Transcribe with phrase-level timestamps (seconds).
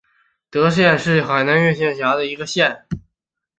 [0.49, 2.87] 德寿县是越南河静省下辖的一个县。